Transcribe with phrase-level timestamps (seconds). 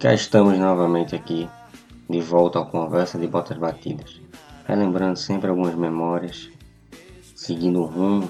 [0.00, 1.46] cá estamos novamente aqui,
[2.08, 4.18] de volta ao Conversa de Botas Batidas,
[4.66, 6.48] relembrando sempre algumas memórias,
[7.36, 8.26] seguindo o rumo.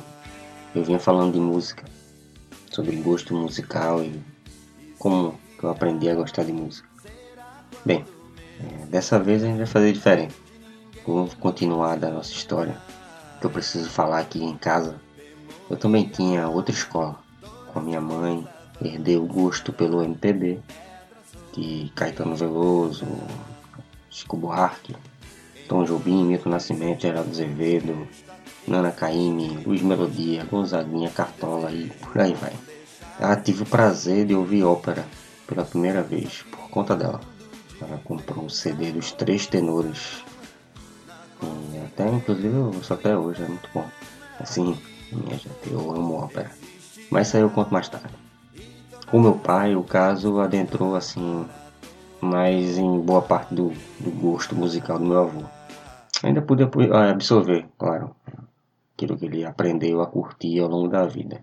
[0.74, 1.84] Eu vinha falando de música,
[2.72, 4.20] sobre gosto musical e
[4.98, 6.88] como eu aprendi a gostar de música.
[7.86, 8.04] Bem,
[8.58, 10.34] é, dessa vez a gente vai fazer diferente.
[11.06, 12.76] Vamos continuar da nossa história,
[13.38, 14.96] que eu preciso falar aqui em casa.
[15.70, 17.16] Eu também tinha outra escola,
[17.72, 18.44] com a minha mãe,
[18.82, 20.60] herdei o gosto pelo MPB,
[21.52, 23.06] de Caetano Veloso,
[24.08, 24.94] Chico Buarque,
[25.68, 28.08] Tom Jobim, Milton Nascimento, Geraldo Azevedo,
[28.66, 32.52] Nana Caymmi, Luiz Melodia, Gonzaguinha, Cartola e por aí vai.
[33.18, 35.04] Ela tive o prazer de ouvir ópera
[35.46, 37.20] pela primeira vez por conta dela.
[37.80, 40.24] Ela comprou o CD dos Três Tenores.
[41.72, 43.86] E até, inclusive, eu ouço até hoje, é muito bom.
[44.38, 44.78] Assim,
[45.12, 46.50] minha gente, eu amo ópera.
[47.10, 48.29] Mas isso aí eu conto mais tarde.
[49.10, 51.44] Com meu pai, o caso adentrou assim,
[52.20, 55.42] mais em boa parte do, do gosto musical do meu avô.
[56.22, 58.14] Ainda pude ah, absorver, claro,
[58.94, 61.42] aquilo que ele aprendeu a curtir ao longo da vida.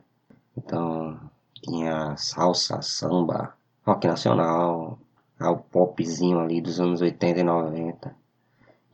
[0.55, 1.19] Então,
[1.55, 3.53] tinha salsa, samba,
[3.85, 4.97] rock nacional,
[5.37, 8.15] ao popzinho ali dos anos 80 e 90.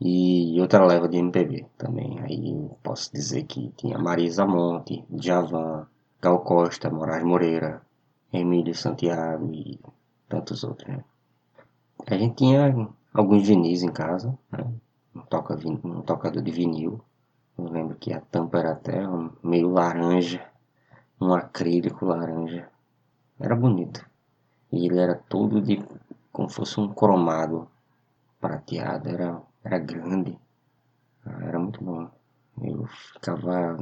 [0.00, 2.18] E outra leva de MPB também.
[2.22, 5.86] Aí posso dizer que tinha Marisa Monte, Javan,
[6.20, 7.83] Gal Costa, Moraes Moreira,
[8.38, 9.80] Emílio Santiago e
[10.28, 10.88] tantos outros.
[10.88, 11.04] Né?
[12.06, 14.64] A gente tinha alguns vinis em casa, né?
[15.14, 17.00] um, toca, um tocador de vinil.
[17.56, 19.00] Eu lembro que a tampa era até
[19.42, 20.44] meio laranja,
[21.20, 22.68] um acrílico laranja.
[23.38, 24.04] Era bonito.
[24.72, 25.80] E ele era todo de
[26.32, 27.68] como fosse um cromado
[28.40, 30.36] prateado, era, era grande,
[31.24, 32.10] era muito bom.
[32.60, 33.78] Eu ficava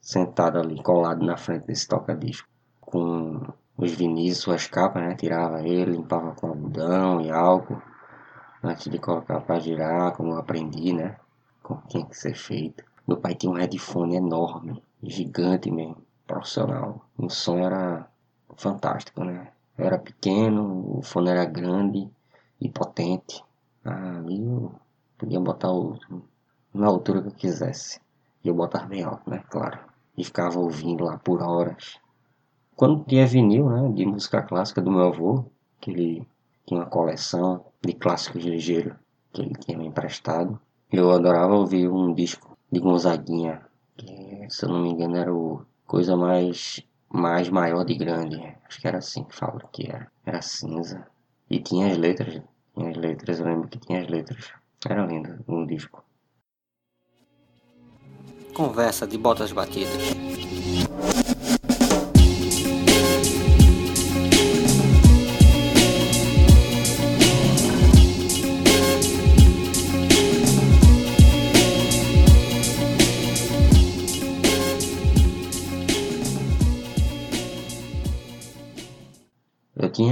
[0.00, 2.48] sentado ali, colado na frente desse toca-disco,
[2.80, 3.40] com
[3.80, 5.14] os vinis, suas capas, né?
[5.14, 7.80] Tirava ele, limpava com algodão e álcool,
[8.62, 11.16] antes de colocar para girar, como eu aprendi, né?
[11.62, 12.84] Como tinha que ser feito.
[13.08, 15.96] Meu pai tinha um headphone enorme, gigante mesmo,
[16.26, 17.06] profissional.
[17.16, 18.06] O som era
[18.56, 19.50] fantástico, né?
[19.78, 22.10] Era pequeno, o fone era grande
[22.60, 23.42] e potente.
[23.82, 24.72] Ali eu
[25.16, 25.98] podia botar o,
[26.74, 27.98] na altura que eu quisesse.
[28.44, 29.42] E eu botava bem alto, né?
[29.48, 29.78] Claro.
[30.18, 31.98] E ficava ouvindo lá por horas.
[32.80, 33.92] Quando tinha vinil, né?
[33.92, 35.44] De música clássica do meu avô,
[35.82, 36.26] que ele
[36.66, 38.96] tinha uma coleção de clássicos ligeiros
[39.34, 40.58] que ele tinha me emprestado.
[40.90, 43.60] Eu adorava ouvir um disco de Gonzaguinha,
[43.98, 46.82] que se eu não me engano era o Coisa Mais
[47.12, 48.40] mais maior de grande.
[48.66, 50.10] Acho que era assim que fala que era.
[50.24, 51.06] Era cinza.
[51.50, 52.40] E tinha as letras.
[52.74, 54.54] Tinha as letras, eu lembro que tinha as letras.
[54.88, 56.02] Era lindo um disco.
[58.54, 60.14] Conversa de botas batidas.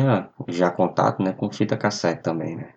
[0.08, 2.70] Tinha já contato né, com fita cassete também, né?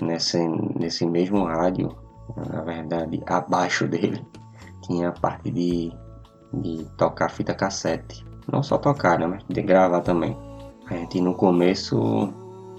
[0.00, 0.38] Nesse,
[0.76, 1.96] nesse mesmo rádio,
[2.36, 4.26] na verdade, abaixo dele,
[4.82, 5.92] tinha a parte de,
[6.52, 8.24] de tocar fita cassete.
[8.50, 10.36] Não só tocar, né, mas de gravar também.
[10.90, 12.32] A gente no começo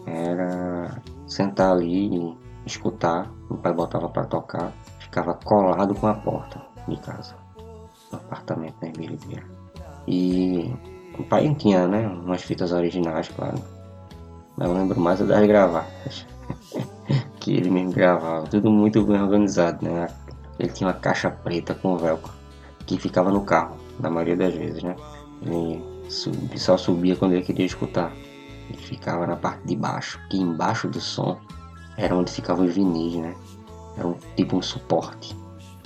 [0.06, 3.32] era sentar ali e escutar.
[3.50, 7.36] O pai botava para tocar, ficava colado com a porta de casa,
[8.12, 9.18] no apartamento da Emília
[10.06, 10.76] E
[11.18, 12.08] o pai tinha, né?
[12.08, 13.58] Umas fitas originais, claro.
[14.58, 16.26] Mas eu lembro mais das gravatas.
[17.40, 18.48] que ele mesmo gravava.
[18.48, 20.08] Tudo muito bem organizado, né?
[20.60, 22.32] Ele tinha uma caixa preta com velcro.
[22.86, 24.96] Que ficava no carro, na maioria das vezes, né?
[25.42, 25.82] Ele
[26.58, 28.12] só subia quando ele queria escutar.
[28.70, 30.20] Ele ficava na parte de baixo.
[30.30, 31.38] Que embaixo do som
[31.98, 33.36] era onde ficavam os vinis, né?
[33.98, 35.36] Era um, tipo um suporte.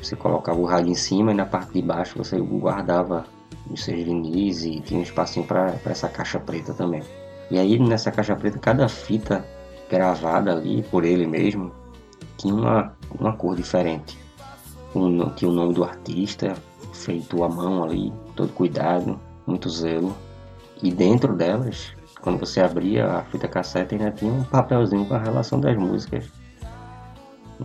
[0.02, 3.26] Você colocava o rádio em cima e na parte de baixo você guardava
[3.72, 7.04] os seus vinis e tinha um espacinho para essa caixa preta também.
[7.50, 9.46] E aí nessa caixa preta, cada fita
[9.90, 11.72] gravada ali por ele mesmo
[12.38, 14.18] tinha uma, uma cor diferente.
[14.96, 16.56] Um, tinha o nome do artista,
[16.94, 20.16] feito à mão ali, todo cuidado, muito zelo.
[20.82, 25.20] E dentro delas, quando você abria a fita cassete, ainda tinha um papelzinho com a
[25.20, 26.30] relação das músicas.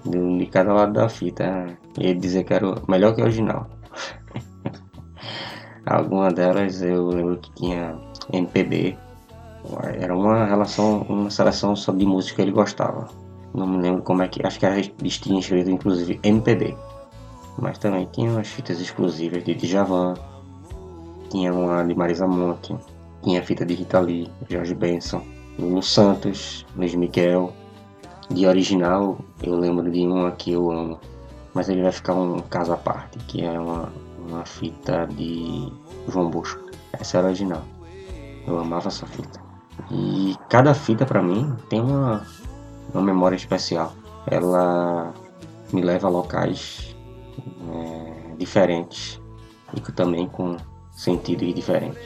[0.05, 1.66] De cada lado da fita.
[1.98, 3.69] E ele dizia que era melhor que o original.
[5.84, 7.99] Alguma delas eu lembro que tinha
[8.32, 8.96] MPB.
[9.99, 13.08] Era uma relação, uma seleção só de música que ele gostava.
[13.55, 14.44] Não me lembro como é que.
[14.46, 16.76] Acho que era, tinha escrito inclusive MPB.
[17.58, 20.14] Mas também tinha umas fitas exclusivas de Djavan,
[21.29, 22.75] tinha uma de Marisa Monte,
[23.23, 25.23] tinha fita de Rita Lee, Jorge Benson,
[25.58, 27.52] Lulu Santos, Luiz Miguel.
[28.31, 30.99] De original, eu lembro de uma que eu amo,
[31.52, 33.93] mas ele vai ficar um caso à parte, que é uma,
[34.26, 35.72] uma fita de
[36.08, 36.60] João Bosco.
[36.92, 37.62] Essa é a original.
[38.46, 39.40] Eu amava essa fita.
[39.90, 42.26] E cada fita para mim tem uma,
[42.92, 43.92] uma memória especial.
[44.26, 45.12] Ela
[45.72, 46.94] me leva a locais
[47.70, 49.20] é, diferentes
[49.74, 50.56] e também com
[50.92, 51.98] sentidos diferentes.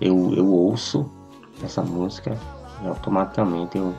[0.00, 1.08] Eu, eu ouço
[1.62, 2.36] essa música
[2.82, 3.94] e automaticamente eu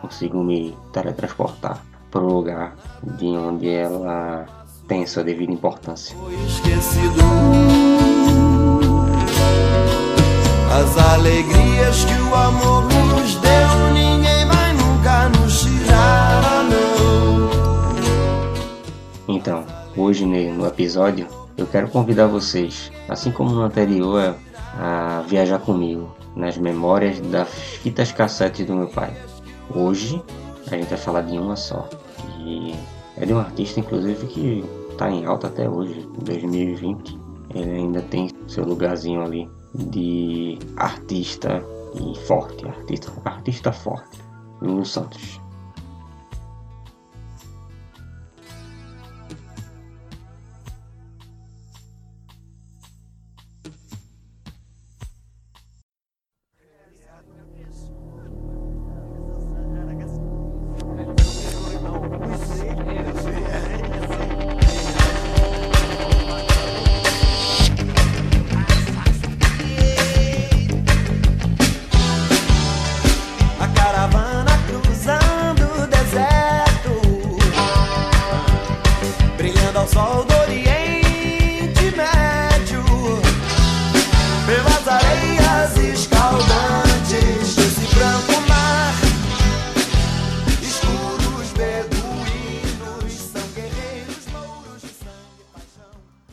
[0.00, 1.80] consigo me teletransportar
[2.10, 2.74] para o lugar
[3.16, 4.46] de onde ela
[4.86, 6.16] tem sua devida importância.
[6.16, 7.22] Foi esquecido
[10.72, 17.94] as alegrias que o amor nos deu, ninguém vai nunca nos tirar, não.
[19.28, 19.64] Então,
[19.96, 24.34] hoje no episódio, eu quero convidar vocês, assim como no anterior,
[24.76, 29.16] a viajar comigo nas memórias das fitas cassetes do meu pai.
[29.72, 30.20] Hoje
[30.66, 31.88] a gente vai falar de uma só,
[33.16, 37.18] é de um artista inclusive que está em alta até hoje, 2020.
[37.54, 41.62] Ele ainda tem seu lugarzinho ali de artista
[41.94, 44.18] e forte, artista, artista forte,
[44.60, 45.40] Lulu Santos.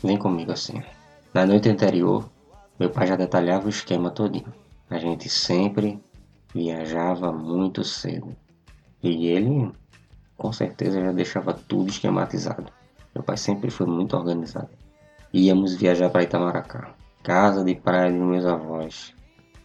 [0.03, 0.81] Vem comigo assim.
[1.33, 2.29] Na noite anterior,
[2.79, 4.53] meu pai já detalhava o esquema todinho.
[4.89, 6.01] A gente sempre
[6.53, 8.35] viajava muito cedo.
[9.01, 9.71] E ele,
[10.35, 12.71] com certeza, já deixava tudo esquematizado.
[13.13, 14.69] Meu pai sempre foi muito organizado.
[15.33, 16.93] Íamos viajar para Itamaracá,
[17.23, 19.13] casa de praia dos meus avós.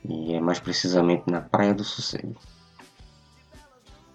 [0.04, 2.36] E é mais precisamente na Praia do Sossego.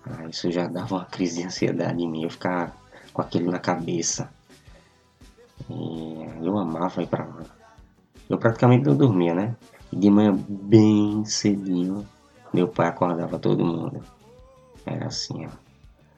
[0.05, 2.23] Ah, isso já dava uma crise de ansiedade em mim.
[2.23, 2.71] Eu ficava
[3.11, 4.29] com aquilo na cabeça.
[5.69, 7.43] E eu amava ir pra lá.
[8.29, 9.55] Eu praticamente não dormia, né?
[9.91, 12.07] E de manhã, bem cedinho,
[12.53, 14.01] meu pai acordava todo mundo.
[14.85, 15.49] Era assim, ó.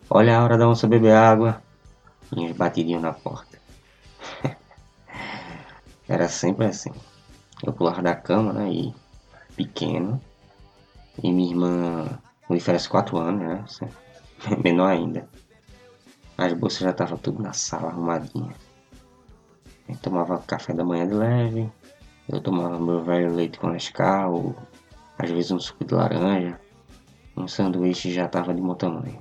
[0.10, 1.62] Olha a hora da onça beber água.
[2.36, 3.58] E uns batidinhos na porta.
[6.08, 6.92] Era sempre assim.
[7.64, 8.72] Eu pulava da cama, né?
[8.72, 8.94] E
[9.56, 10.22] pequeno.
[11.22, 12.20] E minha irmã
[12.50, 13.90] me oferece 4 anos, né?
[14.64, 15.28] Menor ainda.
[16.38, 18.54] As bolsas já estavam tudo na sala, arrumadinha.
[19.88, 21.72] Eu tomava café da manhã de leve.
[22.28, 24.56] Eu tomava meu velho leite com Nescau,
[25.18, 26.60] às vezes um suco de laranja.
[27.36, 29.20] Um sanduíche já tava de bom tamanho.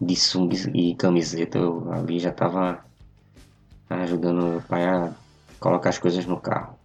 [0.00, 2.84] De sunga e camiseta eu ali já tava
[3.90, 5.12] ajudando meu pai a
[5.60, 6.78] colocar as coisas no carro.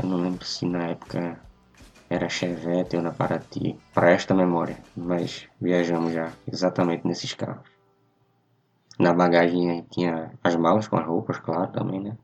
[0.00, 1.40] Eu não lembro se na época
[2.08, 3.78] era Chevette ou na Paraty.
[3.94, 7.71] Para esta memória, mas viajamos já exatamente nesses carros.
[9.02, 12.16] Na bagagem aí tinha as malas com as roupas, claro, também, né?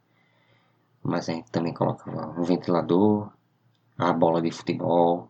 [1.02, 3.32] Mas a gente também colocava um ventilador,
[3.98, 5.28] a bola de futebol,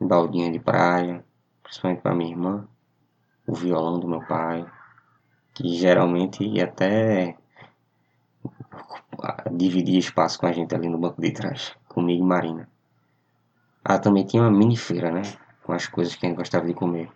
[0.00, 1.24] baldinha de praia,
[1.62, 2.66] principalmente para minha irmã,
[3.46, 4.66] o violão do meu pai,
[5.54, 7.36] que geralmente ia até
[9.52, 12.68] dividir espaço com a gente ali no banco de trás, comigo e Marina.
[13.84, 15.22] Ah, também tinha uma mini feira, né?
[15.62, 17.12] Com as coisas que a gente gostava de comer.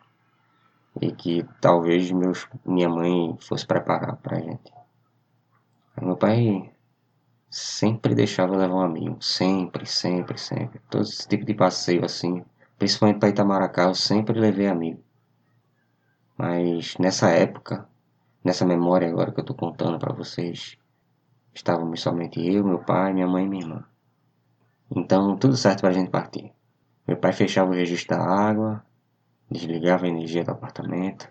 [1.01, 4.73] E que talvez meus, minha mãe fosse preparar pra gente.
[6.01, 6.73] Meu pai
[7.51, 9.23] sempre deixava levar um amigo.
[9.23, 10.81] Sempre, sempre, sempre.
[10.91, 12.45] Todo esse tipo de passeio assim.
[12.79, 15.03] Principalmente para Itamaracá, eu sempre levei amigo.
[16.37, 17.89] Mas nessa época,
[18.45, 20.79] nessa memória agora que eu tô contando para vocês,
[21.53, 23.85] estávamos somente eu, meu pai, minha mãe e minha irmã.
[24.95, 26.53] Então, tudo certo pra gente partir.
[27.07, 28.85] Meu pai fechava o registro da água,
[29.51, 31.29] desligava a energia do apartamento.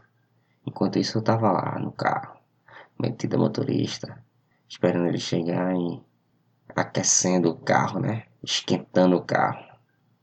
[0.65, 2.37] Enquanto isso, eu tava lá no carro,
[2.99, 4.23] metido a motorista,
[4.67, 6.01] esperando ele chegar e
[6.75, 8.23] aquecendo o carro, né?
[8.43, 9.65] Esquentando o carro.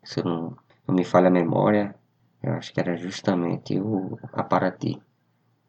[0.02, 1.94] Se não, não me falha a memória,
[2.42, 5.00] eu acho que era justamente o Aparati,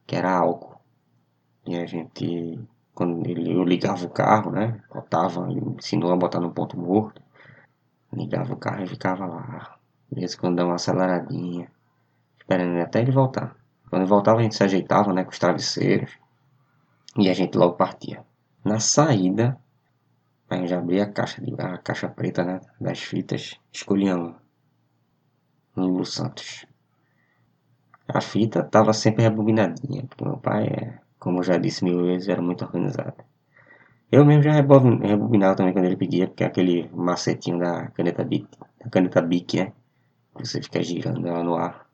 [0.05, 0.75] que era álcool.
[1.65, 2.60] E a gente
[2.96, 4.82] quando ele, eu ligava o carro, né?
[4.91, 7.22] Botava, ele ensinou a botar no ponto morto.
[8.12, 9.77] Ligava o carro e ficava lá.
[10.10, 11.70] De vez quando dava uma aceleradinha.
[12.46, 13.56] Esperando até ele voltar.
[13.90, 15.24] Quando ele voltava a gente se ajeitava, né?
[15.24, 16.12] Com os travesseiros.
[17.18, 18.24] E a gente logo partia.
[18.64, 19.58] Na saída,
[20.48, 22.62] a gente abria a caixa, de, a caixa preta, né?
[22.80, 23.60] Das fitas.
[23.74, 24.36] Escolhia uma.
[25.75, 26.68] Lulu Santos.
[28.08, 32.30] A fita estava sempre rebobinadinha, porque meu pai, é, como eu já disse mil vezes,
[32.30, 33.16] era muito organizado.
[34.12, 38.48] Eu mesmo já rebobinava também quando ele pedia, porque é aquele macetinho da caneta Bic,
[38.80, 39.74] da caneta Bic, né?
[40.36, 41.85] Você fica girando ela no ar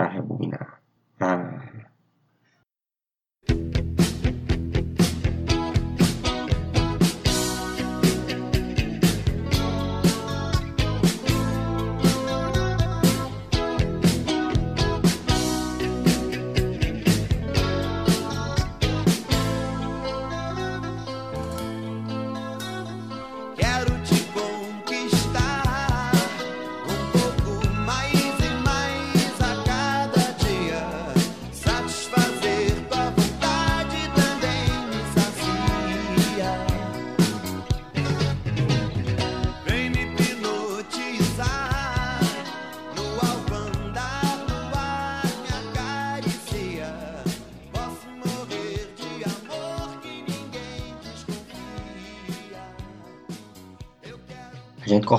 [0.00, 0.80] para rebobinar.
[1.20, 1.69] Ah, A gente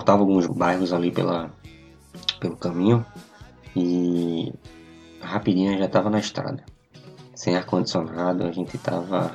[0.02, 1.52] cortava alguns bairros ali pela,
[2.40, 3.06] pelo caminho
[3.76, 4.52] e
[5.22, 6.66] rapidinho já estava na estrada.
[7.36, 9.32] Sem ar-condicionado, a gente tava.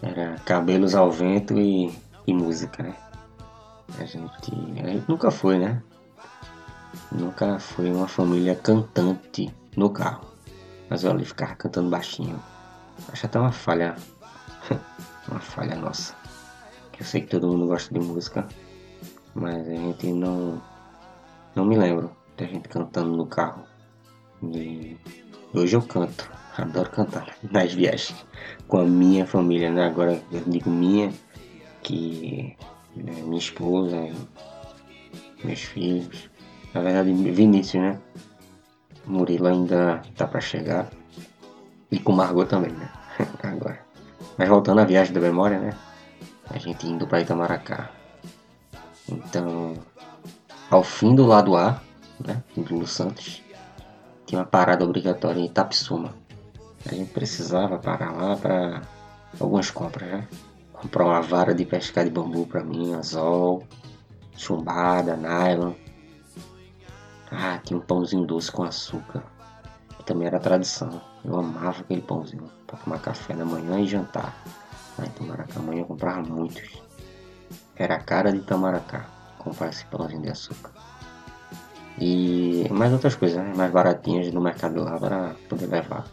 [0.00, 1.92] Era cabelos ao vento e,
[2.26, 2.96] e música, né?
[3.98, 5.82] A gente, a gente nunca foi, né?
[7.12, 10.28] Nunca foi uma família cantante no carro.
[10.88, 12.42] Mas olha, ficava cantando baixinho.
[13.12, 13.96] Acho até uma falha.
[15.28, 16.14] uma falha nossa.
[16.98, 18.46] Eu sei que todo mundo gosta de música
[19.34, 20.60] mas a gente não
[21.54, 23.64] não me lembro da gente cantando no carro.
[24.42, 24.96] E
[25.52, 28.14] hoje eu canto, adoro cantar nas viagens
[28.68, 29.86] com a minha família, né?
[29.86, 31.12] Agora eu digo minha,
[31.82, 32.56] que
[32.96, 33.96] é minha esposa,
[35.42, 36.30] meus filhos,
[36.72, 37.98] na verdade Vinícius, né?
[39.06, 40.88] Murilo ainda tá para chegar.
[41.90, 42.90] E com Margot também, né?
[43.42, 43.80] Agora.
[44.36, 45.74] Mas voltando à viagem da memória, né?
[46.50, 47.90] A gente indo para Itamaracá.
[49.10, 49.74] Então,
[50.70, 51.80] ao fim do lado A,
[52.20, 53.42] né, do Santos,
[54.26, 56.14] tinha uma parada obrigatória em Itapsuma.
[56.86, 58.82] A gente precisava parar lá para
[59.40, 60.28] algumas compras, né?
[60.72, 63.64] Comprar uma vara de pescar de bambu para mim, anzol,
[64.36, 65.72] chumbada, nylon.
[67.30, 69.24] Ah, tinha um pãozinho doce com açúcar.
[70.06, 71.02] Também era tradição.
[71.24, 74.34] Eu amava aquele pãozinho para tomar café da manhã e jantar.
[74.96, 76.87] Aí Itamaracá amanhã eu comprava muitos.
[77.78, 79.06] Era a cara de Itamaracá,
[79.38, 80.72] comprar esse pãozinho de açúcar.
[82.00, 83.52] E mais outras coisas, né?
[83.56, 86.04] mais baratinhas no mercado lá para poder levar.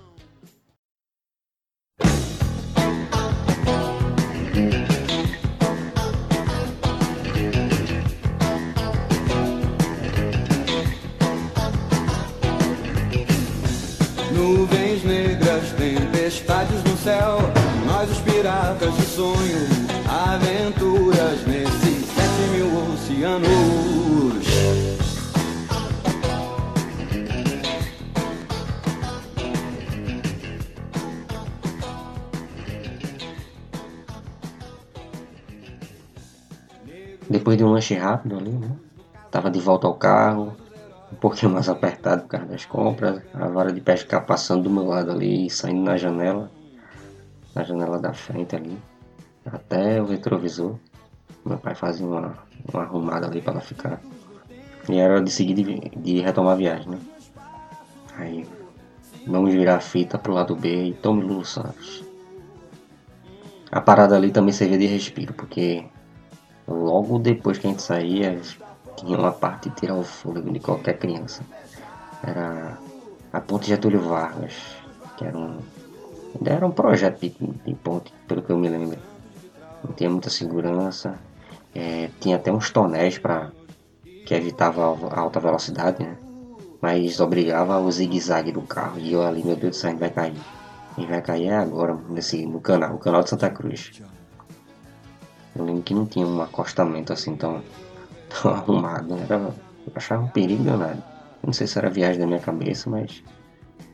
[14.31, 17.39] Nuvens negras, tempestades no céu,
[17.87, 19.74] nós os piratas de sonho,
[37.29, 38.69] Depois de um lanche rápido ali, né?
[39.31, 40.55] Tava de volta ao carro,
[41.11, 44.85] um pouquinho mais apertado por causa das compras, a vara de pescar passando do meu
[44.85, 46.51] lado ali, saindo na janela,
[47.53, 48.77] na janela da frente ali,
[49.45, 50.75] até o retrovisor.
[51.45, 52.37] Meu pai fazia uma,
[52.71, 54.01] uma arrumada ali para ela ficar.
[54.89, 56.99] E era de seguir de, de retomar a viagem, né?
[58.17, 58.47] Aí,
[59.27, 62.03] vamos virar a fita pro lado B e tome Lulu Santos.
[63.71, 65.85] A parada ali também servia de respiro, porque
[66.67, 68.39] logo depois que a gente saía,
[68.95, 71.43] tinha uma parte de tirar o fôlego de qualquer criança.
[72.23, 72.77] Era
[73.31, 74.53] a ponte Getúlio Vargas,
[75.17, 75.59] que era um,
[76.45, 78.99] era um projeto de, de ponte, pelo que eu me lembro.
[79.83, 81.19] Não tinha muita segurança,
[81.73, 83.51] é, tinha até uns tonéis para
[84.25, 86.17] que evitava a alta velocidade, né?
[86.81, 88.99] Mas obrigava o zigue-zague do carro.
[88.99, 90.35] E eu ali, meu Deus do céu, a gente vai cair.
[90.95, 94.01] A gente vai cair é agora, nesse, no canal, o canal de Santa Cruz.
[95.55, 97.63] Eu lembro que não tinha um acostamento assim tão,
[98.29, 99.15] tão arrumado.
[99.15, 99.23] Né?
[99.23, 101.01] Era, eu achava um perigo danado.
[101.43, 103.23] Não sei se era viagem da minha cabeça, mas,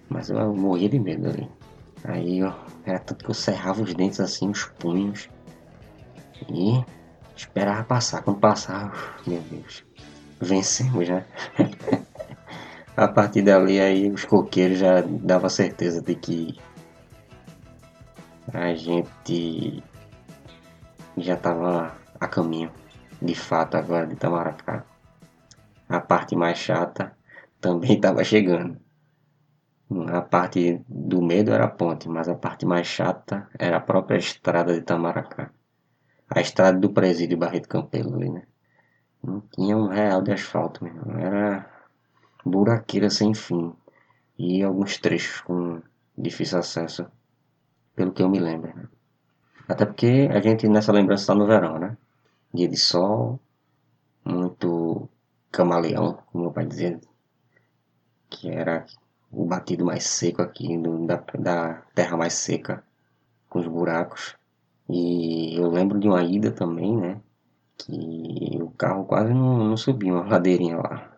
[0.10, 1.50] mas eu morria de medo ali.
[2.04, 2.54] Aí ó,
[2.86, 5.30] era tudo que eu cerrava os dentes assim, os punhos.
[6.50, 6.84] E
[7.36, 8.24] esperava passar.
[8.24, 8.94] Quando passava,
[9.28, 9.84] meu Deus,
[10.40, 11.26] vencemos, né?
[12.96, 16.60] a partir dali aí os coqueiros já dava certeza de que
[18.54, 19.84] a gente
[21.22, 22.72] já estava a caminho,
[23.22, 24.86] de fato, agora de Itamaracá.
[25.88, 27.16] A parte mais chata
[27.60, 28.80] também estava chegando.
[30.08, 34.18] A parte do medo era a ponte, mas a parte mais chata era a própria
[34.18, 35.52] estrada de Itamaracá.
[36.30, 38.44] A estrada do presídio Barreto Campelo ali, né?
[39.22, 41.12] Não tinha um real de asfalto, mesmo.
[41.20, 41.70] Era
[42.46, 43.74] buraqueira sem fim.
[44.38, 45.82] E alguns trechos com
[46.18, 47.06] difícil acesso,
[47.96, 48.74] pelo que eu me lembro.
[48.76, 48.88] Né?
[49.72, 51.98] Até porque a gente nessa lembrança está no verão, né?
[52.54, 53.40] Dia de sol,
[54.26, 55.08] muito
[55.50, 57.00] camaleão, como meu pai dizia,
[58.30, 58.86] que era
[59.32, 62.84] o batido mais seco aqui, do, da, da terra mais seca,
[63.50, 64.36] com os buracos.
[64.90, 67.22] E eu lembro de uma ida também, né?
[67.78, 71.14] Que o carro quase não, não subia uma ladeirinha lá.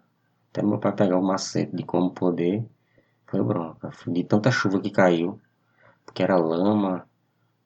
[0.51, 2.63] Até meu pai pegar o macete de como poder,
[3.25, 3.89] foi bronca.
[4.07, 5.41] De tanta chuva que caiu,
[6.05, 7.07] porque era lama,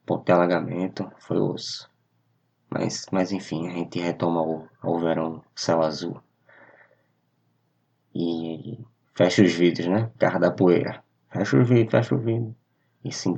[0.07, 1.91] ponto de alagamento, foi osso.
[2.69, 6.19] Mas, mas enfim, a gente retoma o, ao verão céu azul.
[8.15, 8.79] E
[9.13, 10.09] fecha os vidros, né?
[10.17, 11.03] Carro da poeira.
[11.29, 12.55] Fecha os vidros, fecha os vidros.
[13.03, 13.29] E se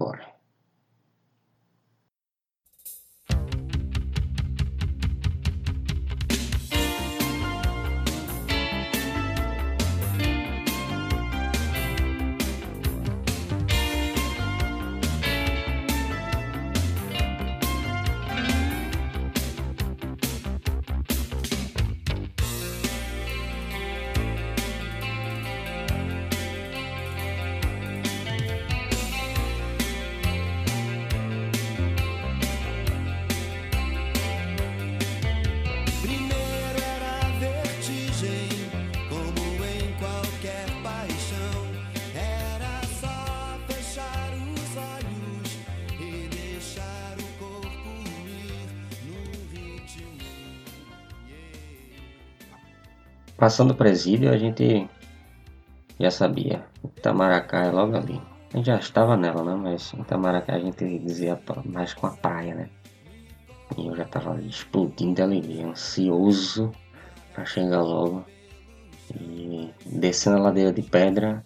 [53.40, 54.86] Passando o presídio, a gente
[55.98, 56.66] já sabia.
[56.84, 58.22] Itamaracá é logo ali.
[58.54, 59.56] A gente já estava nela, né?
[59.56, 62.70] Mas Itamaracá a gente dizia mais com a praia, né?
[63.78, 66.70] E eu já estava ali explodindo de alegria, ansioso
[67.34, 68.26] para chegar logo.
[69.16, 71.46] E descendo a ladeira de pedra,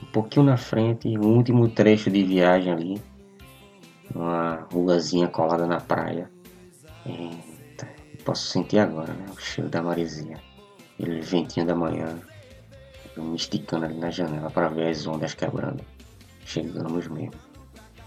[0.00, 3.02] um pouquinho na frente, o último trecho de viagem ali.
[4.14, 6.30] Uma ruazinha colada na praia.
[7.04, 7.88] Eita,
[8.24, 9.26] posso sentir agora, né?
[9.34, 10.53] O cheiro da maresia.
[10.94, 12.18] Aquele ventinho da manhã.
[13.16, 15.84] Eu me esticando ali na janela para ver as ondas quebrando.
[16.44, 17.34] Chegamos mesmo.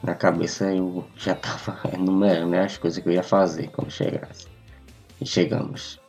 [0.03, 4.47] Na cabeça eu já tava enumerando né, as coisas que eu ia fazer quando chegasse.
[5.19, 5.99] E chegamos.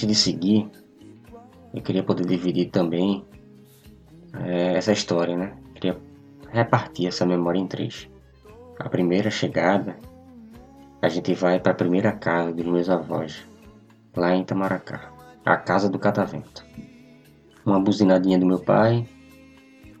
[0.00, 0.70] Antes de seguir,
[1.74, 3.24] eu queria poder dividir também
[4.34, 5.56] eh, essa história, né?
[5.74, 5.98] Queria
[6.50, 8.08] repartir essa memória em três.
[8.78, 9.98] A primeira chegada,
[11.02, 13.46] a gente vai para a primeira casa dos meus avós,
[14.16, 15.12] lá em Itamaracá,
[15.44, 16.64] a casa do catavento.
[17.66, 19.06] Uma buzinadinha do meu pai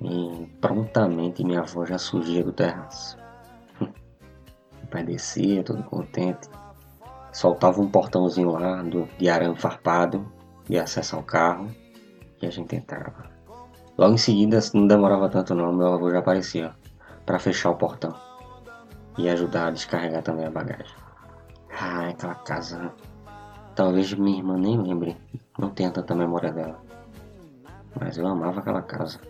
[0.00, 3.18] e prontamente minha avó já surgia do terraço.
[3.78, 6.48] Meu pai descia, todo contente,
[7.32, 10.30] soltava um portãozinho lá do, de arame farpado
[10.68, 11.68] de acesso ao carro
[12.40, 13.30] e a gente entrava.
[13.98, 16.72] Logo em seguida, não demorava tanto não, meu avô já aparecia
[17.26, 18.14] para fechar o portão
[19.18, 20.96] e ajudar a descarregar também a bagagem.
[21.78, 22.92] Ah, aquela casa.
[23.74, 25.16] Talvez minha irmã nem lembre,
[25.58, 26.80] não tenha tanta memória dela.
[27.98, 29.20] Mas eu amava aquela casa.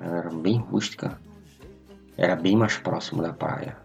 [0.00, 1.18] Ela era bem rústica.
[2.16, 3.76] Era bem mais próximo da praia.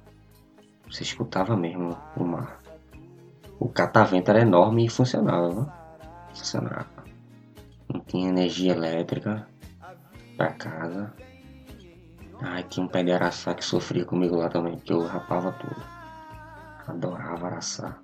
[0.89, 2.59] Você escutava mesmo o mar.
[3.59, 5.73] O catavento era enorme e funcionava.
[6.29, 6.87] Funcionava.
[7.91, 9.47] Não tinha energia elétrica
[10.37, 11.13] para casa.
[12.41, 15.81] Ai, tinha um pé de araçá que sofria comigo lá também, porque eu rapava tudo.
[16.87, 17.97] Adorava araçá.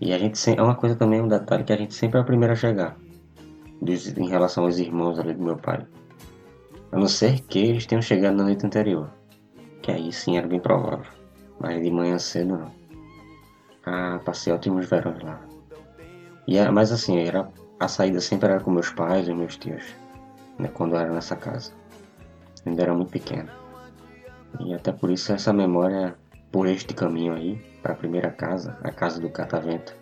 [0.00, 0.38] E a gente.
[0.50, 2.96] É uma coisa também, um detalhe, que a gente sempre é o primeiro a chegar.
[3.82, 5.86] Em relação aos irmãos ali do meu pai.
[6.90, 9.10] A não ser que eles tenham chegado na noite anterior.
[9.82, 11.12] Que aí sim era bem provável.
[11.60, 12.77] Mas de manhã cedo não.
[13.90, 15.40] Ah, passei ótimos verões lá.
[16.46, 17.48] E era, mas assim, era,
[17.80, 19.82] a saída sempre era com meus pais e meus tios.
[20.58, 21.72] Né, quando eu era nessa casa.
[22.66, 23.48] Ainda era muito pequeno.
[24.60, 26.14] E até por isso essa memória
[26.52, 29.94] por este caminho aí, para a primeira casa, a casa do catavento,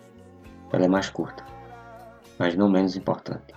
[0.73, 1.43] ela é mais curta,
[2.37, 3.53] mas não menos importante.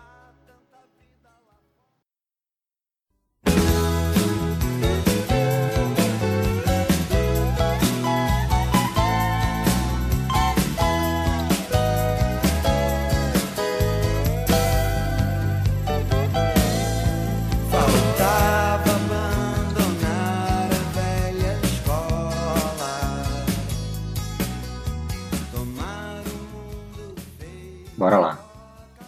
[28.00, 28.38] Bora lá.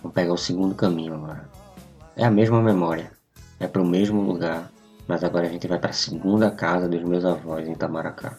[0.03, 1.49] Vou pegar o segundo caminho agora.
[2.15, 3.11] É a mesma memória.
[3.59, 4.71] É para o mesmo lugar.
[5.09, 8.37] Mas agora a gente vai para a segunda casa dos meus avós em Tamaracá.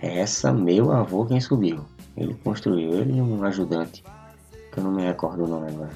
[0.00, 1.84] É essa meu avô quem subiu.
[2.16, 4.02] Ele construiu, ele e um ajudante.
[4.72, 5.92] Que eu não me recordo o nome agora.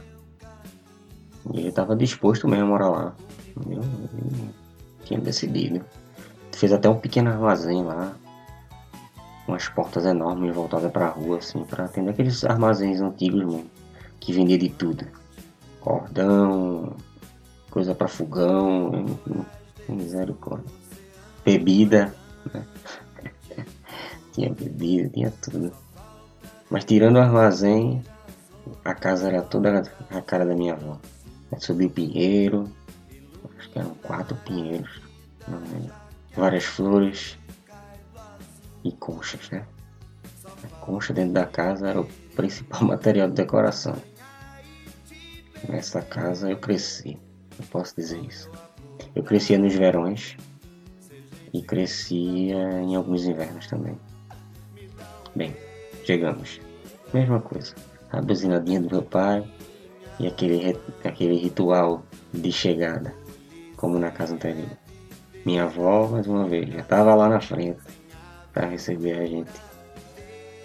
[1.52, 3.14] E ele estava disposto mesmo a morar lá.
[3.68, 4.54] Eu, ele
[5.06, 5.84] tinha decidido.
[6.52, 8.14] Fez até um pequeno armazém lá.
[9.48, 13.77] Umas portas enormes voltadas para a rua, assim, para atender aqueles armazéns antigos mesmo
[14.20, 15.06] que vendia de tudo.
[15.80, 16.96] Cordão,
[17.70, 19.06] coisa para fogão,
[19.88, 20.70] misericórdia.
[21.44, 22.14] Bebida,
[22.52, 22.66] né?
[24.32, 25.72] tinha bebida, tinha tudo.
[26.70, 28.02] Mas tirando o armazém,
[28.84, 30.98] a casa era toda a cara da minha avó.
[31.58, 32.70] Subi o pinheiro,
[33.58, 35.00] acho que eram quatro pinheiros,
[36.36, 37.38] várias flores
[38.84, 39.64] e conchas, né?
[40.64, 43.96] A concha dentro da casa era o principal material de decoração.
[45.68, 47.18] Nessa casa eu cresci,
[47.58, 48.48] eu posso dizer isso.
[49.14, 50.36] Eu crescia nos verões
[51.52, 53.98] e crescia em alguns invernos também.
[55.34, 55.54] Bem,
[56.04, 56.60] chegamos.
[57.12, 57.74] Mesma coisa.
[58.12, 59.44] A buzinadinha do meu pai
[60.20, 63.12] e aquele, aquele ritual de chegada,
[63.76, 64.70] como na casa anterior.
[65.44, 67.80] Minha avó, mais uma vez, já estava lá na frente
[68.52, 69.50] para receber a gente.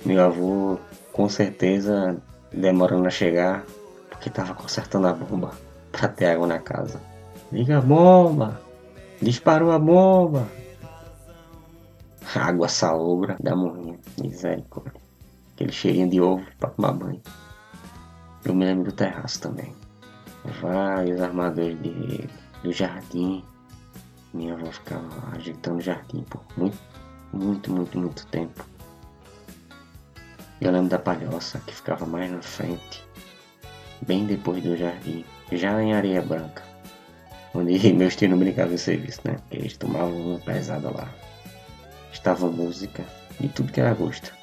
[0.06, 0.78] Meu avô
[1.14, 2.18] com certeza
[2.52, 3.64] demorando a chegar,
[4.10, 5.52] porque estava consertando a bomba
[5.92, 7.00] para ter água na casa.
[7.52, 8.60] Liga a bomba!
[9.22, 10.48] Disparou a bomba!
[12.36, 15.00] Água salobra da morrinha, misericórdia.
[15.54, 17.22] Aquele cheirinho de ovo para tomar banho.
[18.44, 19.74] Eu me lembro do terraço também.
[20.62, 22.28] Vários armadores de,
[22.64, 23.44] do jardim.
[24.34, 26.78] Minha avó ficava agitando o jardim por muito,
[27.32, 28.66] muito, muito, muito tempo.
[30.64, 33.06] Eu lembro da palhoça que ficava mais na frente,
[34.02, 36.64] bem depois do jardim, já em areia branca,
[37.54, 39.36] onde meus tios não brincavam em serviço, né?
[39.42, 41.14] Porque eles tomavam uma pesada lá.
[42.14, 43.04] Estava música
[43.42, 44.34] e tudo que era gosto.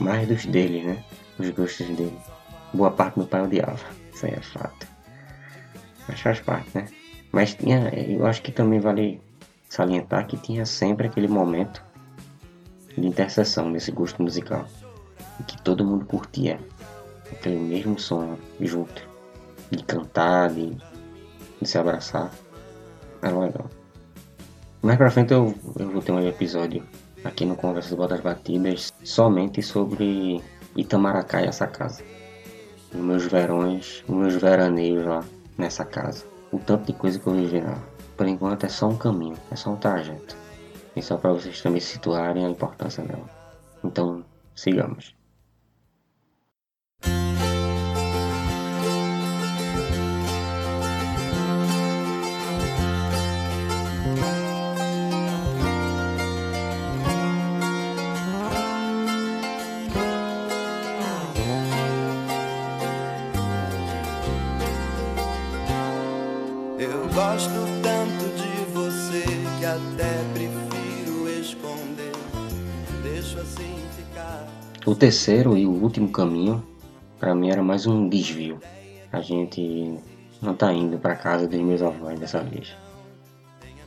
[0.00, 1.04] Mais dos deles, né?
[1.38, 2.18] Os gostos dele.
[2.74, 3.78] Boa parte meu pai odiava,
[4.12, 4.88] isso aí é fato.
[6.08, 6.86] Mas faz parte, né?
[7.30, 9.20] Mas tinha, eu acho que também vale
[9.68, 11.80] salientar que tinha sempre aquele momento
[12.98, 14.66] de interseção nesse gosto musical
[15.44, 16.58] que todo mundo curtia
[17.32, 19.02] aquele mesmo som junto,
[19.70, 20.76] de cantar, de,
[21.60, 22.30] de se abraçar.
[23.22, 23.70] Era legal.
[24.82, 26.82] Mais pra frente eu, eu vou ter um episódio
[27.24, 30.42] aqui no Conversa Botas Batidas somente sobre
[30.76, 32.02] Itamaracá e essa casa.
[32.92, 35.24] Os meus verões, os meus veraneios lá
[35.56, 36.24] nessa casa.
[36.50, 37.78] O tanto de coisa que eu vivi lá.
[38.16, 40.36] Por enquanto é só um caminho, é só um trajeto.
[40.96, 43.30] E só para vocês também situarem a importância dela.
[43.84, 44.24] Então,
[44.54, 45.14] sigamos.
[67.40, 69.22] Gosto tanto de você
[69.58, 72.12] que até prefiro esconder.
[73.02, 74.46] Deixo assim ficar.
[74.84, 76.62] O terceiro e o último caminho,
[77.18, 78.60] para mim era mais um desvio.
[79.10, 79.98] A gente
[80.42, 82.76] não tá indo para casa dos meus avós dessa vez.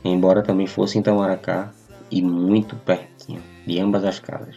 [0.04, 1.72] embora também fosse em Itamaracá
[2.10, 4.56] e muito pertinho de ambas as casas.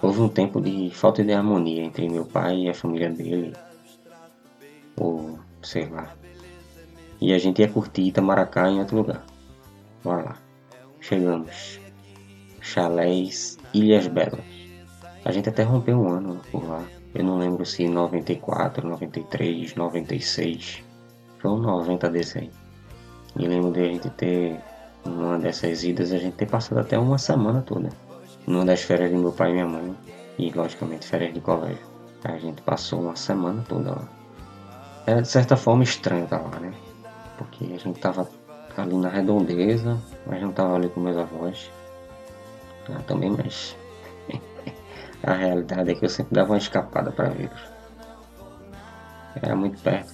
[0.00, 3.52] Houve um tempo de falta de harmonia entre meu pai e a família dele,
[4.96, 6.16] ou sei lá.
[7.20, 9.24] E a gente ia curtir Itamaracá em outro lugar.
[10.04, 10.36] Bora lá.
[11.00, 11.80] Chegamos.
[12.60, 14.44] Chalés Ilhas Belas.
[15.24, 16.84] A gente até rompeu um ano por lá.
[17.14, 20.84] Eu não lembro se 94, 93, 96.
[21.38, 22.50] Foi um 90 desse aí.
[23.36, 24.60] E lembro de a gente ter,
[25.04, 27.88] numa dessas idas, a gente ter passado até uma semana toda.
[28.46, 29.96] Numa das férias de meu pai e minha mãe.
[30.38, 31.86] E logicamente férias de colégio.
[32.24, 34.08] A gente passou uma semana toda lá.
[35.06, 36.72] Era de certa forma estranho estar lá, né?
[37.38, 38.28] Porque a gente tava
[38.76, 41.70] ali na redondeza, mas não tava ali com meus avós.
[42.90, 43.76] Ah, também, mas
[45.22, 47.60] a realidade é que eu sempre dava uma escapada para vê-los.
[49.40, 50.12] Era muito perto.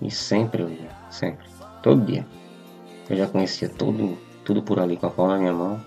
[0.00, 1.46] E sempre eu ia, sempre.
[1.82, 2.26] Todo dia.
[3.08, 5.80] Eu já conhecia tudo, tudo por ali com a palma na minha mão.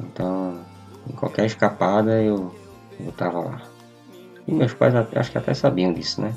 [0.00, 0.60] Então,
[1.08, 2.54] em qualquer escapada eu,
[2.98, 3.62] eu tava lá.
[4.46, 6.34] E meus pais acho que até sabiam disso, né?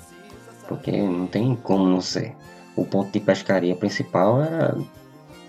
[0.68, 2.36] Porque não tem como não ser.
[2.76, 4.78] O ponto de pescaria principal era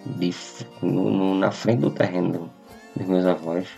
[0.06, 0.34] de,
[0.82, 2.50] no, no, na frente do terreno
[2.96, 3.68] dos meus avós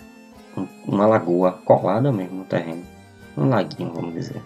[0.87, 2.85] uma lagoa colada mesmo no terreno.
[3.37, 4.43] Um laguinho, vamos dizer.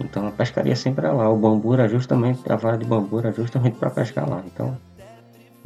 [0.00, 1.28] Então a pescaria sempre era lá.
[1.28, 4.42] O bambu era justamente, a vara de bambu era justamente para pescar lá.
[4.46, 4.76] Então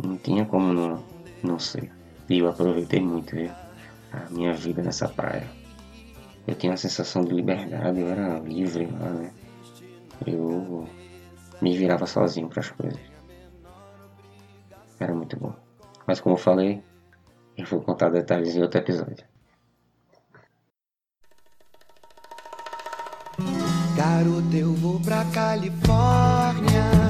[0.02, 1.02] não tinha como não,
[1.42, 1.90] não ser.
[2.28, 3.50] E eu aproveitei muito, viu?
[4.12, 5.46] A minha vida nessa praia.
[6.46, 9.30] Eu tinha uma sensação de liberdade, eu era livre lá, né?
[10.26, 10.86] Eu
[11.64, 13.00] me virava sozinho para as coisas.
[15.00, 15.54] Era muito bom.
[16.06, 16.82] Mas como eu falei,
[17.56, 19.24] eu vou contar detalhes em outro episódio.
[23.96, 27.03] Garoto, eu vou pra Califórnia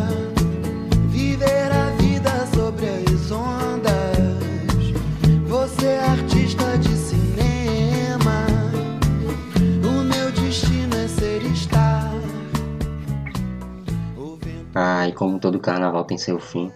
[14.74, 16.72] Ah, e como todo carnaval tem seu fim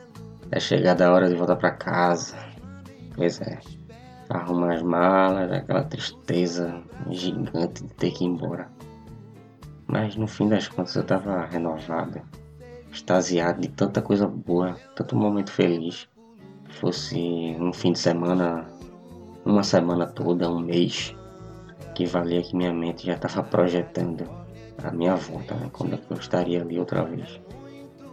[0.53, 2.37] É chegada a hora de voltar pra casa
[3.17, 3.59] Pois é
[4.31, 8.69] Arrumar as malas, aquela tristeza gigante de ter que ir embora
[9.89, 12.21] mas no fim das contas eu estava renovado,
[12.93, 16.07] extasiado de tanta coisa boa, tanto momento feliz.
[16.69, 18.71] Fosse um fim de semana,
[19.47, 21.17] uma semana toda, um mês,
[21.95, 24.29] que valia que minha mente já estava projetando
[24.85, 25.71] a minha volta, né?
[25.73, 27.41] quando é eu estaria ali outra vez.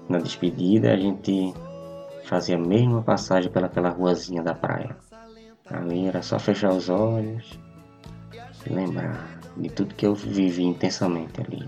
[0.07, 1.51] Na despedida a gente
[2.25, 4.95] fazia a mesma passagem pelaquela ruazinha da praia.
[5.65, 7.59] Ali era só fechar os olhos
[8.65, 11.67] e lembrar de tudo que eu vivi intensamente ali.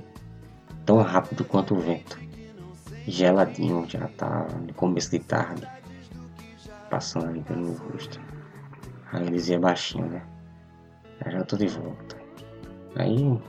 [0.85, 2.19] Tão rápido quanto o vento.
[3.07, 5.67] Geladinho já tava no começo de tarde.
[6.91, 8.21] Passando ali pelo meu rosto.
[9.11, 10.21] Aí ele dizia baixinho, né?
[11.25, 12.17] Eu já tô de volta.
[12.95, 13.39] Aí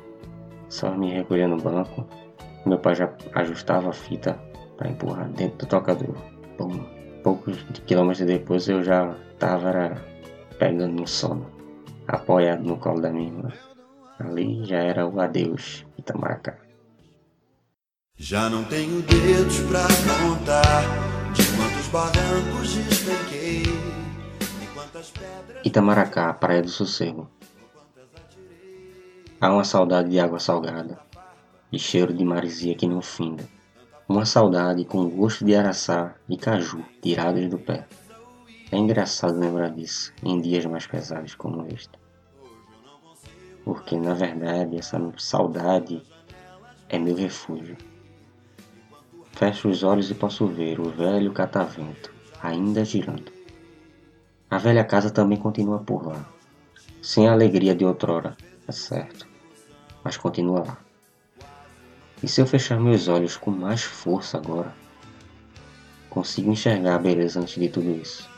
[0.71, 2.07] só me recolhia no banco.
[2.65, 6.17] Meu pai já ajustava a fita para empurrar dentro do tocador.
[6.57, 6.71] Bom,
[7.23, 10.05] poucos quilômetros depois eu já tava era,
[10.59, 11.51] pegando no sono,
[12.07, 13.53] apoiado no colo da minha irmã.
[14.19, 16.57] Ali já era o adeus Itamaracá.
[18.17, 19.61] Já não tenho dedos
[20.21, 20.83] contar
[21.33, 25.65] de quantos barrancos despenquei, de quantas pedras.
[25.65, 27.31] Itamaracá, Praia do Sossego.
[29.41, 30.99] Há uma saudade de água salgada,
[31.71, 33.58] de cheiro de maresia que não finda.
[34.09, 37.87] Uma saudade com gosto de araçá e caju tirados do pé.
[38.73, 41.91] É engraçado lembrar disso em dias mais pesados como este
[43.69, 46.03] porque na verdade essa saudade
[46.89, 47.77] é meu refúgio.
[49.33, 52.11] Fecho os olhos e posso ver o velho catavento
[52.43, 53.31] ainda girando.
[54.51, 56.25] A velha casa também continua por lá,
[57.03, 58.35] sem a alegria de outrora,
[58.67, 59.29] é certo,
[60.03, 60.88] mas continua lá.
[62.21, 64.75] E se eu fechar meus olhos com mais força agora,
[66.11, 68.29] consigo enxergar a beleza antes de tudo isso.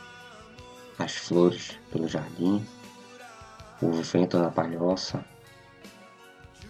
[0.99, 2.63] As flores pelo jardim,
[3.81, 5.25] o vento na palhoça,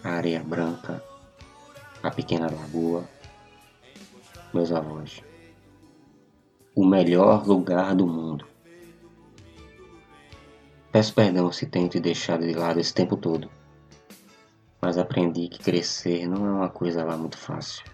[0.02, 1.04] a areia branca,
[2.02, 3.06] a pequena lagoa,
[4.54, 5.22] meus avós.
[6.74, 8.46] O melhor lugar do mundo.
[10.90, 13.50] Peço perdão se tenho te deixado de lado esse tempo todo,
[14.82, 17.84] mas aprendi que crescer não é uma coisa lá muito fácil.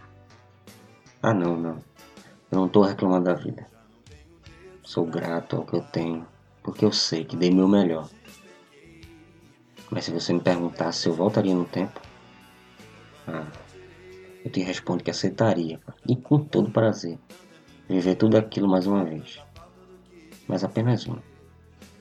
[1.23, 1.77] Ah, não, não.
[2.51, 3.67] Eu não estou reclamando da vida.
[4.83, 6.27] Sou grato ao que eu tenho,
[6.63, 8.09] porque eu sei que dei meu melhor.
[9.91, 12.01] Mas se você me perguntar se eu voltaria no tempo,
[13.27, 13.47] ah,
[14.43, 17.19] eu te respondo que aceitaria, e com todo prazer,
[17.87, 19.39] viver tudo aquilo mais uma vez.
[20.47, 21.19] mas apenas um.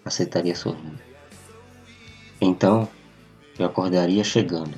[0.05, 1.01] Aceitaria sorrindo.
[2.39, 2.87] Então,
[3.59, 4.77] eu acordaria chegando,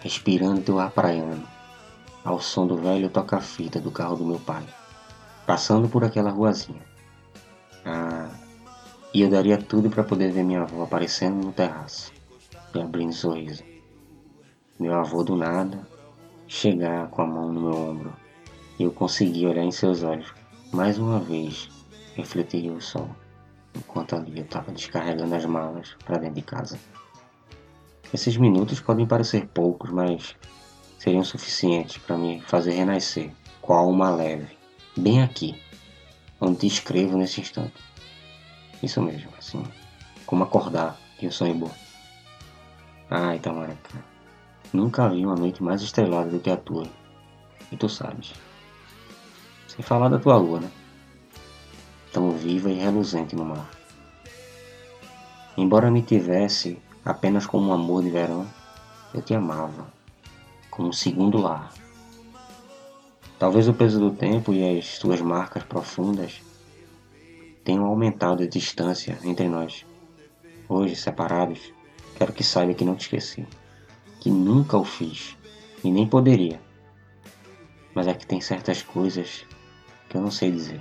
[0.00, 1.46] respirando teu ar praiano,
[2.24, 4.64] ao som do velho toca-fita do carro do meu pai,
[5.46, 6.82] passando por aquela ruazinha.
[7.84, 8.30] Ah,
[9.12, 12.12] e eu daria tudo para poder ver minha avó aparecendo no terraço
[12.74, 13.62] e abrindo um sorriso.
[14.78, 15.86] Meu avô do nada
[16.46, 18.12] chegar com a mão no meu ombro
[18.78, 20.32] e eu consegui olhar em seus olhos.
[20.72, 21.68] Mais uma vez
[22.14, 23.08] refletiria o sol,
[23.74, 26.78] enquanto ali eu estava descarregando as malas para dentro de casa.
[28.14, 30.36] Esses minutos podem parecer poucos, mas
[31.00, 34.56] seriam suficientes para me fazer renascer com a alma leve,
[34.96, 35.60] bem aqui,
[36.40, 37.74] onde te escrevo nesse instante.
[38.80, 39.64] Isso mesmo, assim,
[40.26, 41.70] como acordar e o sonho bom.
[43.10, 44.04] Ai, Tamaraca,
[44.72, 46.86] nunca vi uma noite mais estrelada do que a tua,
[47.72, 48.32] e tu sabes.
[49.66, 50.70] Sem falar da tua lua, né?
[52.12, 53.68] Tão viva e reluzente no mar.
[55.56, 58.46] Embora me tivesse apenas como um amor de verão,
[59.12, 59.86] eu te amava,
[60.70, 61.72] como um segundo lar.
[63.38, 66.40] Talvez o peso do tempo e as suas marcas profundas
[67.62, 69.84] tenham aumentado a distância entre nós.
[70.68, 71.72] Hoje, separados,
[72.16, 73.46] quero que saiba que não te esqueci.
[74.20, 75.36] Que nunca o fiz
[75.82, 76.60] e nem poderia.
[77.94, 79.44] Mas é que tem certas coisas
[80.08, 80.80] que eu não sei dizer.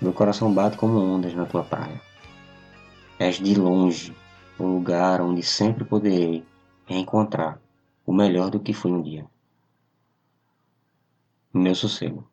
[0.00, 2.00] Meu coração bate como ondas na tua praia.
[3.18, 4.14] És de longe
[4.58, 6.44] o lugar onde sempre poderei
[6.86, 7.60] reencontrar
[8.06, 9.26] o melhor do que fui um dia.
[11.52, 12.28] Meu sossego.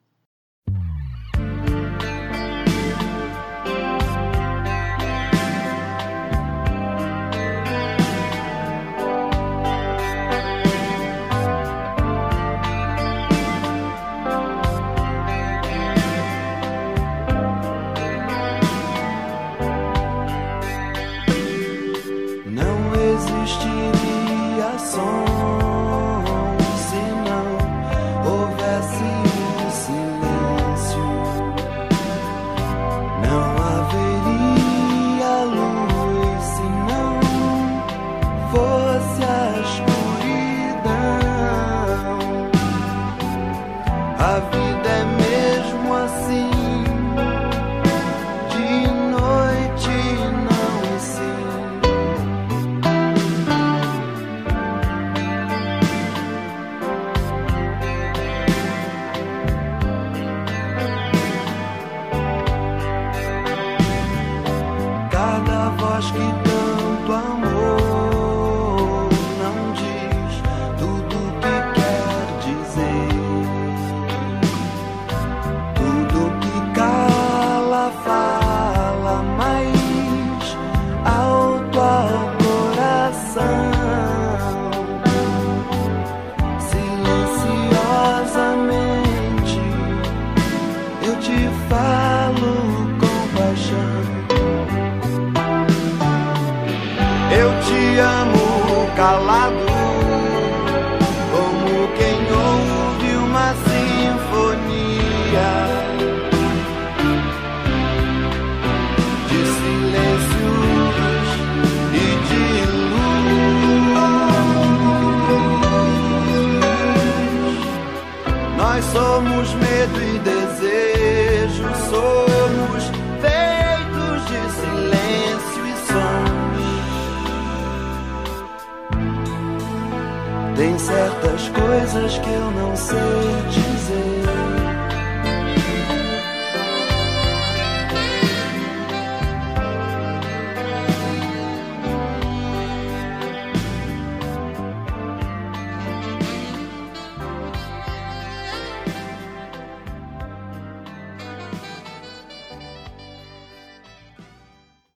[132.33, 133.30] Eu não sei.